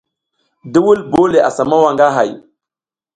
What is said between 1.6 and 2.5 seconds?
mawa nga hay.